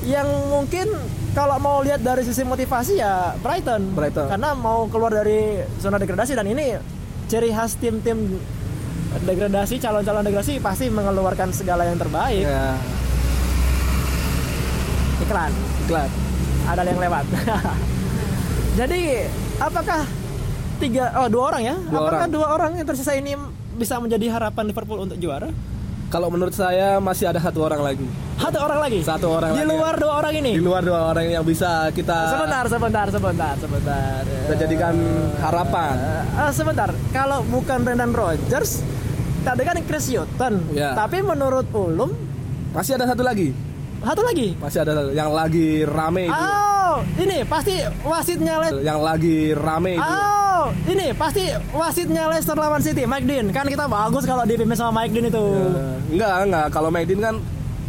[0.00, 0.86] Yang mungkin
[1.30, 3.92] kalau mau lihat dari sisi motivasi ya Brighton.
[3.92, 4.26] Brighton.
[4.26, 6.74] Karena mau keluar dari zona degradasi dan ini
[7.28, 8.40] ciri khas tim-tim
[9.22, 12.42] degradasi calon-calon degradasi pasti mengeluarkan segala yang terbaik.
[12.42, 12.74] ya.
[15.20, 15.52] Iklan.
[15.84, 16.10] Iklan.
[16.66, 17.24] ada yang lewat.
[18.78, 19.26] Jadi
[19.58, 20.06] apakah
[20.78, 21.74] tiga oh dua orang ya?
[21.76, 22.30] Dua apakah orang.
[22.30, 23.34] dua orang yang tersisa ini
[23.74, 25.50] bisa menjadi harapan Liverpool untuk juara?
[26.10, 28.02] Kalau menurut saya masih ada satu orang lagi.
[28.34, 28.98] Satu orang lagi.
[28.98, 29.70] Satu orang Di lagi.
[29.70, 30.52] luar dua orang ini.
[30.58, 34.20] Di luar dua orang yang bisa kita Sebentar, sebentar, sebentar, sebentar.
[34.26, 34.94] kita jadikan
[35.38, 35.94] harapan.
[35.94, 38.82] Eh, eh, sebentar, kalau bukan Brendan Rodgers,
[39.46, 40.74] tadi kan Chris Hutton.
[40.74, 40.98] Ya.
[40.98, 42.10] Tapi menurut Ulum,
[42.74, 43.54] Masih ada satu lagi.
[44.02, 44.48] Satu lagi.
[44.58, 45.10] Masih ada satu.
[45.14, 46.34] yang lagi rame itu.
[46.34, 46.79] Oh,
[47.16, 50.02] ini pasti wasitnya Yang lagi rame itu.
[50.04, 53.46] Oh, ini pasti wasitnya Leicester lawan City, Mike Dean.
[53.50, 55.44] Kan kita bagus kalau dipimpin sama Mike Dean itu.
[55.56, 56.66] Eh, enggak, enggak.
[56.68, 57.34] Kalau McDean kan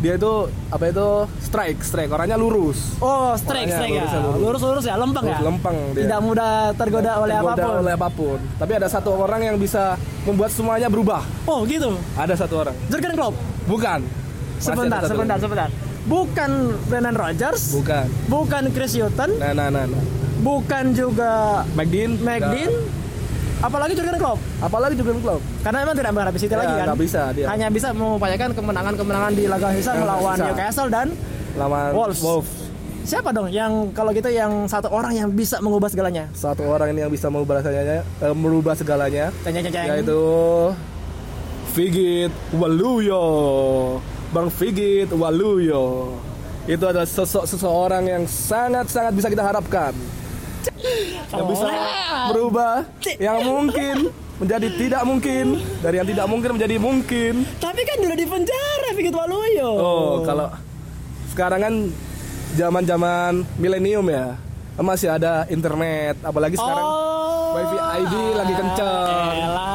[0.02, 0.34] dia itu
[0.74, 1.08] apa itu
[1.40, 2.10] strike, strike.
[2.10, 2.98] Orangnya lurus.
[2.98, 4.02] Oh, strike, Orangnya strike ya.
[4.02, 4.40] lurus, lurus.
[4.42, 5.30] Lurus-lurus ya, lempeng ya.
[5.32, 6.02] Lurus, lempeng dia.
[6.10, 7.74] Tidak mudah tergoda oleh Tergoda apa pun.
[7.86, 8.40] oleh apa pun.
[8.58, 9.94] Tapi ada satu orang yang bisa
[10.26, 11.22] membuat semuanya berubah.
[11.46, 11.94] Oh, gitu.
[12.18, 12.76] Ada satu orang.
[12.90, 13.36] Jurgen Klopp.
[13.70, 14.00] Bukan.
[14.58, 15.70] Sebentar, sebentar, sebentar.
[16.12, 16.52] Bukan
[16.86, 18.04] Brendan Rodgers, Bukan.
[18.28, 20.04] bukan Chris Hutton, Nah, nah, nah, nah.
[20.42, 22.20] bukan juga McDean.
[22.20, 22.52] Mike enggak.
[22.52, 22.72] Dean,
[23.62, 24.40] apalagi Jurgen Klopp.
[24.60, 25.40] Apalagi Jurgen Klopp.
[25.62, 26.88] Karena memang tidak menghadapi City Ya, lagi kan.
[26.96, 27.46] bisa dia.
[27.48, 30.46] Hanya bisa mengupayakan kemenangan-kemenangan di laga sisa Ya, melawan sisa.
[30.46, 31.08] Newcastle dan
[31.54, 32.20] Lawan Wolves.
[32.20, 32.52] Wolves.
[33.02, 36.28] siapa dong yang kalau gitu yang satu orang yang bisa mengubah segalanya?
[36.32, 39.88] Satu orang ini yang bisa merubah segalanya, eh, merubah segalanya Ceng ceng ceng.
[39.90, 40.22] yaitu
[41.68, 43.24] Figit Waluyo.
[44.32, 46.16] Bang Figit Waluyo.
[46.64, 49.92] Itu adalah sosok seseorang yang sangat-sangat bisa kita harapkan.
[51.32, 51.68] Yang bisa
[52.32, 52.88] berubah
[53.20, 54.08] yang mungkin
[54.40, 55.46] menjadi tidak mungkin,
[55.84, 57.34] dari yang tidak mungkin menjadi mungkin.
[57.60, 59.70] Tapi kan udah di penjara Figit Waluyo.
[59.76, 60.48] Oh, kalau
[61.36, 61.74] sekarang kan
[62.56, 64.40] zaman-zaman milenium ya.
[64.82, 67.54] Masih ada internet, apalagi sekarang Oh.
[67.54, 69.36] wifi ID lagi kenceng.
[69.38, 69.71] Elah.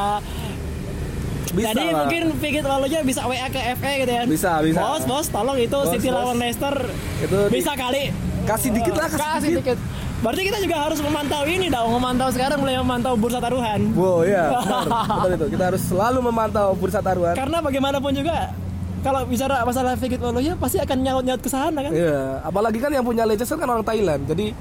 [1.57, 1.93] Bisa Jadi lah.
[1.99, 4.23] mungkin Figit Waluyo bisa WA ke FE gitu ya.
[4.23, 4.77] Bisa, bisa.
[4.77, 6.15] Bos, bos, tolong itu Bos, City bos.
[6.15, 6.75] lawan Leicester.
[7.19, 8.13] Itu di- bisa kali.
[8.45, 9.75] kasih dikit lah, kasih, Kasih dikit.
[9.75, 9.79] dikit.
[10.17, 13.91] Berarti kita juga harus memantau ini dong, memantau sekarang mulai memantau bursa taruhan.
[13.91, 14.85] Wow, ya, benar.
[14.87, 15.45] betul itu.
[15.51, 17.33] Kita harus selalu memantau bursa taruhan.
[17.33, 18.55] Karena bagaimanapun juga
[18.99, 21.91] kalau bicara masalah Figit Waluyo pasti akan nyaut-nyaut ke sana kan.
[21.91, 24.23] Iya, apalagi kan yang punya Leicester kan orang Thailand.
[24.25, 24.55] Jadi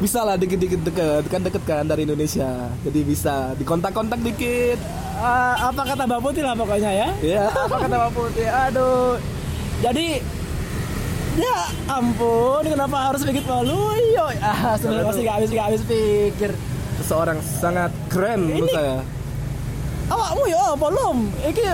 [0.00, 2.48] bisa lah dikit-dikit deket kan deket kan dari Indonesia.
[2.80, 4.80] Jadi bisa dikontak-kontak dikit.
[5.20, 7.08] Eh, apa kata Mbak Putih lah pokoknya ya.
[7.20, 7.44] Iya.
[7.46, 8.48] Apa kata Mbak Putih?
[8.48, 9.20] Aduh.
[9.80, 10.06] Jadi
[11.36, 14.32] ya ampun kenapa harus Figit Waluyo?
[14.40, 16.50] Ah, sebenarnya masih gak habis gak habis pikir.
[16.96, 18.96] Seseorang sangat keren menurut Ini- saya.
[20.08, 21.18] Awakmu ya apa lom?
[21.38, 21.64] Iki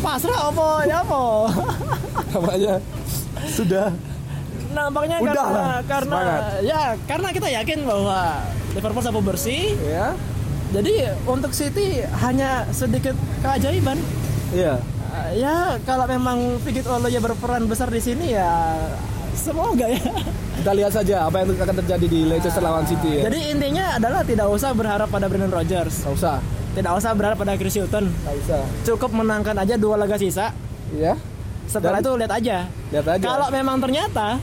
[0.00, 1.22] pasrah apa ya apa?
[2.30, 2.74] Namanya
[3.48, 3.88] sudah
[4.70, 6.42] Nampaknya Udah karena lah, karena semangat.
[6.62, 8.18] ya karena kita yakin bahwa
[8.70, 9.74] Liverpool sapu bersih.
[9.80, 10.14] ya.
[10.70, 10.92] Jadi
[11.26, 13.98] untuk City hanya sedikit keajaiban.
[14.54, 14.78] Iya.
[15.10, 18.78] Uh, ya kalau memang Figit Waluyo berperan besar di sini ya
[19.34, 19.98] semoga ya.
[20.60, 23.22] Kita lihat saja apa yang akan terjadi di Leicester lawan City ya.
[23.26, 26.36] Jadi intinya adalah tidak usah berharap pada Brendan Rodgers, Nggak usah.
[26.76, 28.06] tidak usah berharap pada Chris Hutton.
[28.06, 28.62] Nggak usah.
[28.86, 30.54] Cukup menangkan aja dua laga sisa.
[30.94, 31.18] Iya.
[31.66, 32.56] Setelah Dan- itu lihat aja.
[32.90, 33.24] Lihat aja.
[33.24, 34.38] Kalau memang ternyata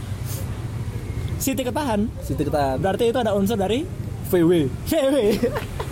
[1.38, 3.86] City ketahan, City kita berarti itu ada unsur dari
[4.28, 4.68] VW.
[4.90, 5.16] VW.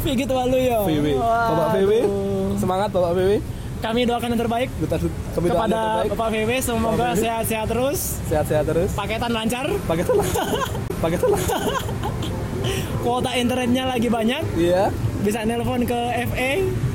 [0.00, 0.78] Figit Waluyo.
[0.84, 1.06] VW.
[1.16, 1.92] Bapak VW.
[2.56, 3.30] Semangat Bapak VW.
[3.80, 6.10] Kami doakan yang terbaik kami doakan yang kepada terbaik.
[6.12, 7.98] Bapak VW semoga sehat-sehat terus,
[8.28, 8.90] Sehat-sehat terus.
[8.92, 10.28] paketan lancar, Pakai telah.
[11.02, 11.40] Pakai telah.
[13.00, 14.92] kuota internetnya lagi banyak, Iya.
[15.24, 15.96] bisa nelpon ke
[16.28, 16.50] FA.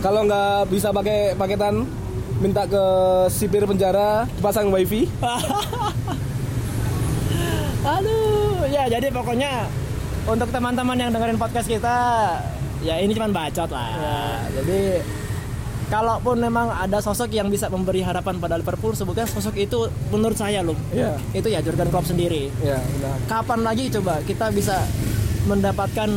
[0.06, 1.90] Kalau nggak bisa pakai paketan
[2.38, 2.84] minta ke
[3.28, 5.10] sipir penjara pasang wifi.
[7.88, 9.66] Aduh, ya jadi pokoknya
[10.26, 11.98] untuk teman-teman yang dengerin podcast kita,
[12.82, 14.42] ya ini cuma bacot lah.
[14.50, 15.02] Jadi
[15.86, 20.66] kalaupun memang ada sosok yang bisa memberi harapan pada Liverpool, sebutnya sosok itu menurut saya
[20.66, 20.74] loh.
[20.90, 21.18] Iya.
[21.34, 22.50] Itu ya Jurgen Klopp sendiri.
[22.62, 23.18] Iya, benar.
[23.30, 24.82] Kapan lagi coba kita bisa
[25.46, 26.10] mendapatkan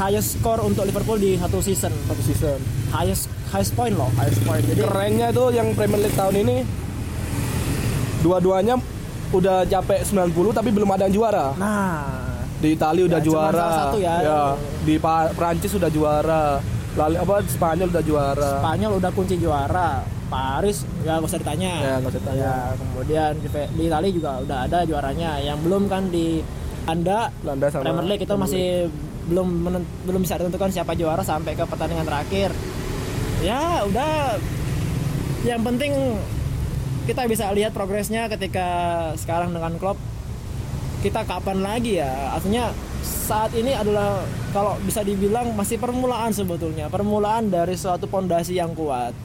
[0.00, 1.92] highest score untuk Liverpool di satu season?
[2.08, 2.58] Satu season.
[2.88, 4.64] Highest highest point loh, highest point.
[4.64, 6.56] Jadi Kerennya itu yang Premier League tahun ini
[8.24, 8.80] dua-duanya
[9.30, 11.54] udah capek 90 tapi belum ada yang juara.
[11.56, 12.29] nah,
[12.60, 13.66] Di Italia udah Ya, juara.
[13.74, 14.14] satu ya.
[14.84, 16.44] Di Pa- Prancis udah juara.
[16.90, 18.50] Lalu apa Spanyol udah juara.
[18.60, 20.04] Spanyol udah kunci juara.
[20.30, 21.72] Paris ya gak usah ditanya.
[21.76, 22.42] Ya, nggak usah ditanya.
[22.44, 25.30] Ya, kemudian di, di Italia juga udah ada juaranya.
[25.40, 26.38] Yang belum kan di
[26.84, 28.66] Anda Belanda sama Premier League itu masih
[29.26, 32.50] belum menen- belum bisa ditentukan siapa juara sampai ke pertandingan terakhir.
[33.40, 34.36] Ya, udah
[35.42, 35.92] yang penting
[37.06, 38.68] kita bisa lihat progresnya ketika
[39.16, 39.98] sekarang dengan Klopp
[41.00, 42.68] kita kapan lagi ya artinya
[43.00, 44.20] saat ini adalah
[44.52, 49.16] kalau bisa dibilang masih permulaan sebetulnya permulaan dari suatu pondasi yang kuat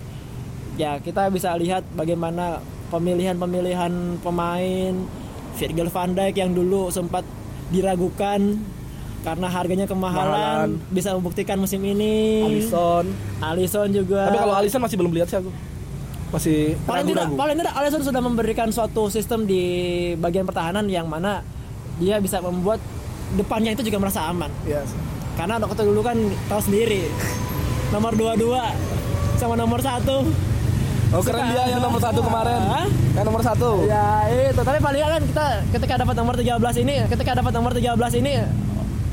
[0.80, 4.94] ya kita bisa lihat bagaimana pemilihan-pemilihan pemain
[5.56, 7.24] Virgil van Dijk yang dulu sempat
[7.72, 8.60] diragukan
[9.26, 10.94] karena harganya kemahalan Kemahalan.
[10.94, 13.06] bisa membuktikan musim ini Alisson.
[13.42, 15.50] Alisson juga Tapi kalau Alisson masih belum lihat sih aku.
[16.30, 19.64] Masih paling tidak paling tidak Alisson sudah memberikan suatu sistem di
[20.22, 21.42] bagian pertahanan yang mana
[22.02, 22.80] dia bisa membuat
[23.36, 24.92] depannya itu juga merasa aman Yes.
[25.36, 27.10] karena dokter dulu kan tahu sendiri
[27.92, 30.26] nomor 22 sama nomor satu
[31.14, 32.60] Oh keren dia yang nomor satu kemarin.
[32.66, 32.90] Hah?
[33.16, 33.88] Yang nomor satu.
[33.88, 38.20] Ya itu, tapi paling kan kita ketika dapat nomor 13 ini, ketika dapat nomor 13
[38.20, 38.34] ini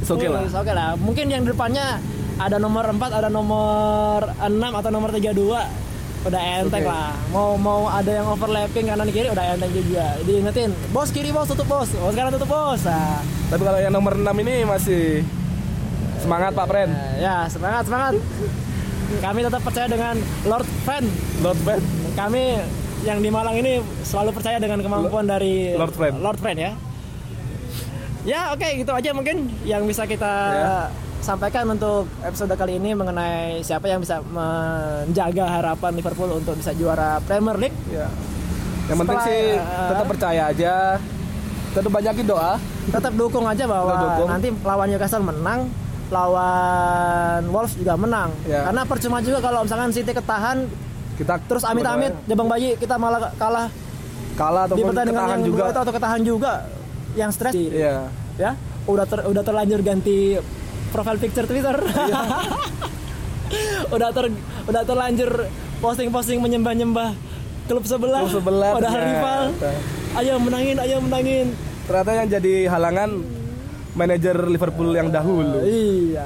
[0.02, 0.42] It's okay lah.
[0.42, 0.98] Oke lah.
[0.98, 2.02] Mungkin yang depannya
[2.34, 5.38] ada nomor 4, ada nomor 6 atau nomor 32
[6.22, 6.90] udah enteng Oke.
[6.90, 7.12] lah.
[7.28, 10.14] Mau mau ada yang overlapping kanan kiri udah enteng juga.
[10.22, 11.90] Diingetin, bos kiri bos tutup bos.
[11.98, 12.80] Oh sekarang tutup bos.
[12.82, 13.18] Nah,
[13.50, 15.26] Tapi kalau yang nomor 6 ini masih
[16.18, 16.88] semangat Pak Pren.
[17.18, 18.14] ya semangat semangat.
[19.12, 21.04] Kami tetap percaya dengan Lord Fan.
[21.40, 21.80] Lord Pren.
[22.14, 22.42] Kami
[23.02, 26.16] yang di Malang ini selalu percaya dengan kemampuan dari Lord Friend.
[26.16, 26.72] Lord Friend ya.
[28.22, 30.78] Ya oke gitu aja mungkin yang bisa kita Ya.
[31.22, 37.22] Sampaikan untuk episode kali ini mengenai siapa yang bisa menjaga harapan Liverpool untuk bisa juara
[37.22, 37.78] Premier League.
[37.88, 38.10] Ya.
[38.90, 40.74] Yang penting Setelah, sih uh, tetap percaya aja.
[41.72, 42.52] Tetap banyakin doa.
[42.90, 44.28] Tetap dukung aja bahwa dukung.
[44.28, 45.70] nanti lawan Newcastle menang,
[46.10, 48.34] lawan Wolves juga menang.
[48.44, 48.66] Ya.
[48.66, 50.66] Karena percuma juga kalau misalkan City ketahan
[51.12, 53.68] Kita terus amit-amit jebang bayi kita malah kalah
[54.32, 55.60] kalah pertandingan ketahan yang juga.
[55.68, 56.52] juga atau ketahan juga
[57.12, 58.08] yang stres Iya.
[58.40, 58.50] ya
[58.88, 60.40] udah ter, udah terlanjur ganti
[60.92, 62.22] profile picture Twitter Iya.
[63.94, 64.24] udah ter
[64.64, 65.30] udah terlanjur
[65.78, 67.12] posting-posting menyembah-nyembah
[67.62, 69.10] klub sebelah Klub sebelah, padahal ternyata.
[69.10, 69.42] rival
[70.14, 71.46] ayo menangin ayo menangin
[71.82, 73.10] Ternyata yang jadi halangan
[73.92, 75.60] manajer Liverpool yang dahulu.
[75.62, 76.24] iya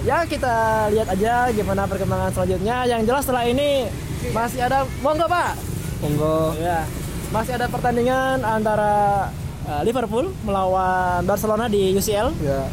[0.00, 0.54] ya kita
[0.88, 3.86] lihat aja gimana perkembangan selanjutnya yang jelas setelah ini
[4.30, 5.54] masih ada monggo pak
[6.00, 6.56] Monggo.
[6.56, 6.82] ya
[7.28, 9.28] masih ada pertandingan antara
[9.62, 12.64] uh, Liverpool melawan Barcelona di UCL Ya.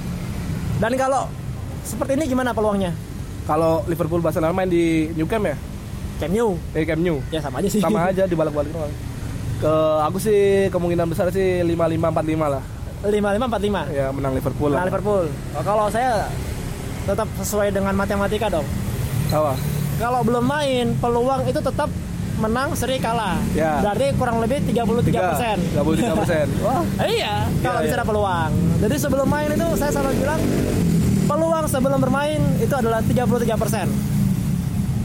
[0.80, 1.28] Dan kalau
[1.82, 2.92] seperti ini gimana peluangnya
[3.44, 5.58] Kalau Liverpool Barcelona main di New Camp ya?
[6.18, 7.18] Camp Nou Eh Camp Nou.
[7.30, 8.94] ya sama aja sih Sama aja dibalik-balik doang.
[9.58, 10.40] Ke aku sih
[10.70, 12.64] kemungkinan besar sih 55 45 lah.
[13.02, 13.10] 55
[13.90, 14.86] 45 Ya menang Liverpool Nah, lah.
[14.86, 15.26] Liverpool.
[15.52, 16.30] Oh, kalau saya
[17.04, 18.68] tetap sesuai dengan matematika dong.
[19.30, 19.58] Apa?
[19.98, 21.90] Kalau belum main, peluang itu tetap
[22.40, 23.36] menang seri kalah.
[23.52, 23.80] Ya.
[23.80, 25.58] Berarti kurang lebih 33 persen.
[25.74, 26.46] 33 persen.
[26.66, 26.82] Wah.
[27.02, 28.10] iya, kalau Iya, bicara iya.
[28.10, 28.52] peluang.
[28.80, 30.42] Jadi sebelum main itu saya selalu bilang
[31.26, 33.88] peluang sebelum bermain itu adalah 33 persen.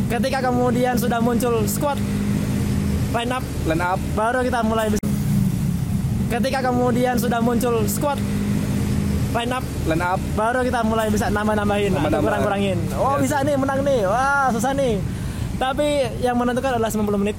[0.06, 1.98] Ketika kemudian sudah muncul squad
[3.12, 3.98] line up, Line up.
[4.12, 5.02] baru kita mulai bisa.
[6.26, 8.18] Ketika kemudian sudah muncul squad
[9.32, 10.20] line up, Line up.
[10.32, 12.22] baru kita mulai bisa nambah-nambahin atau Nambah-nambah.
[12.22, 12.78] kurang-kurangin.
[12.94, 13.20] Oh, Ya.
[13.20, 14.00] bisa nih menang nih.
[14.04, 14.98] Wah, susah nih.
[15.54, 15.86] Tapi
[16.20, 17.36] yang menentukan adalah 90 menit.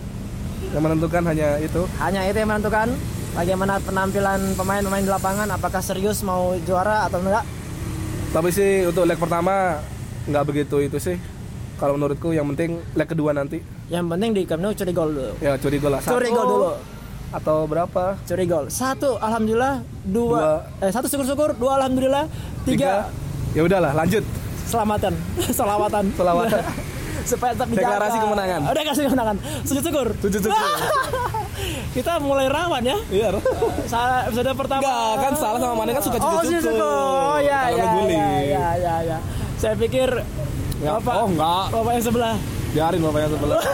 [0.72, 1.82] Yang menentukan hanya itu.
[2.00, 2.88] Hanya itu yang menentukan
[3.36, 7.44] bagaimana penampilan pemain-pemain di lapangan apakah serius mau juara atau enggak.
[8.32, 9.80] Tapi sih untuk leg pertama
[10.26, 11.18] nggak begitu itu sih.
[11.76, 13.60] Kalau menurutku yang penting leg kedua nanti
[13.92, 15.34] Yang penting di Camp Nou curi gol dulu.
[15.44, 16.02] ya curi gol lah.
[16.02, 16.70] Curi Satu gol dulu.
[17.36, 18.04] Atau berapa?
[18.24, 18.66] Curi gol.
[18.72, 22.32] Satu alhamdulillah, dua, eh satu syukur-syukur, dua alhamdulillah,
[22.64, 23.12] tiga,
[23.52, 24.24] Ya udahlah, lanjut.
[24.66, 25.14] selamatan,
[25.60, 26.04] selawatan.
[26.16, 26.64] Selawatan.
[27.26, 27.86] Supaya tetap dijaga.
[27.90, 28.60] Deklarasi kemenangan.
[28.62, 29.36] Oh, deklarasi kemenangan.
[29.66, 30.08] Sujud syukur.
[30.22, 30.62] Sujud syukur.
[31.96, 32.98] Kita mulai rawan ya.
[33.10, 33.30] Iya.
[33.86, 34.82] Salah episode pertama.
[34.84, 36.76] Enggak, kan salah sama Mane kan suka Oh, sih suka.
[36.78, 38.20] Oh ya Kalau ya, ngeguling.
[38.20, 39.18] ya ya ya ya.
[39.56, 40.10] Saya pikir
[40.76, 41.66] Ya, Bapak, oh, enggak.
[41.72, 42.36] Bapak yang sebelah.
[42.72, 43.62] Biarin bapaknya sebelah.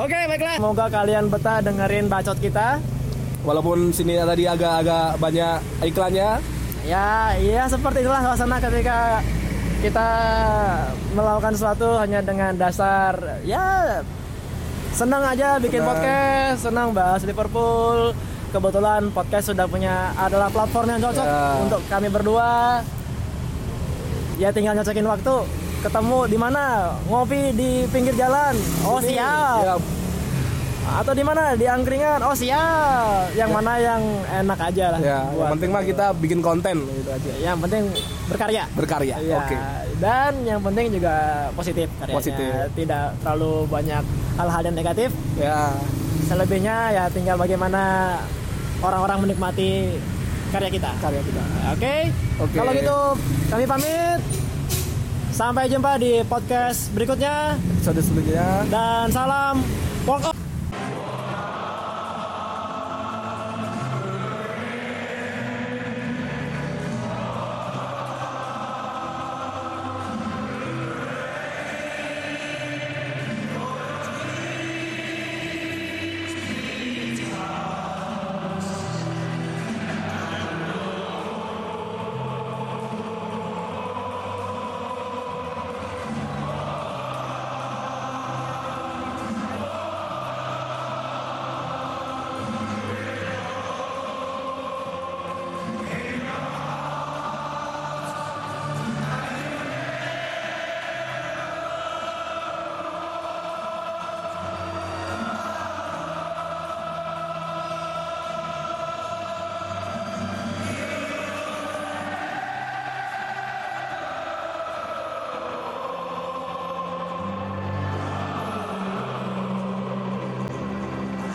[0.00, 0.54] Oke, baiklah.
[0.56, 2.78] Semoga kalian betah dengerin bacot kita.
[3.42, 6.30] Walaupun sini tadi agak-agak banyak iklannya,
[6.80, 9.20] Ya, iya seperti itulah suasana ketika
[9.80, 10.08] kita
[11.10, 14.00] melakukan sesuatu hanya dengan dasar ya
[14.92, 15.90] senang aja bikin Senang.
[15.90, 18.12] podcast, senang bahas Liverpool.
[18.50, 21.42] Kebetulan podcast sudah punya adalah platform yang cocok Ya.
[21.62, 22.82] untuk kami berdua.
[24.36, 25.36] Ya tinggal nyocokin waktu.
[25.80, 26.92] Ketemu di mana?
[27.06, 28.52] Ngopi di pinggir jalan.
[28.82, 29.62] Oh Ini, siap.
[29.62, 29.74] ya,
[30.92, 31.54] Atau di mana?
[31.54, 32.18] Di angkringan.
[32.20, 33.30] Oh siap.
[33.32, 34.02] Yang mana yang
[34.42, 34.98] enak aja lah.
[34.98, 37.30] ya, yang buat- penting mah kita bikin konten gitu aja.
[37.38, 37.82] Yang penting
[38.26, 38.62] berkarya.
[38.72, 39.14] Berkarya.
[39.18, 39.36] Iya.
[39.38, 39.56] Oke.
[39.96, 41.14] Dan yang penting juga
[41.52, 42.16] positif karyanya.
[42.16, 42.50] Positif.
[42.74, 44.02] Tidak terlalu banyak
[44.34, 45.10] hal-hal yang negatif.
[45.36, 45.70] Ya.
[46.24, 48.16] Selebihnya ya tinggal bagaimana
[48.80, 49.94] orang-orang menikmati
[50.50, 50.90] karya kita.
[50.98, 51.42] Karya kita.
[51.70, 51.94] Oke.
[52.40, 52.56] Oke.
[52.56, 52.98] Kalau gitu
[53.48, 54.20] kami pamit.
[55.30, 58.48] Sampai jumpa di podcast berikutnya Episode selanjutnya.
[58.68, 59.62] dan salam
[60.04, 60.39] walk up.